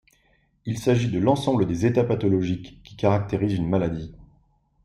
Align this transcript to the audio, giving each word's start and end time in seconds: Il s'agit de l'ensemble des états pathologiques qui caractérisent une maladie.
Il 0.65 0.79
s'agit 0.79 1.11
de 1.11 1.19
l'ensemble 1.19 1.67
des 1.67 1.85
états 1.85 2.03
pathologiques 2.03 2.81
qui 2.83 2.95
caractérisent 2.95 3.53
une 3.53 3.69
maladie. 3.69 4.15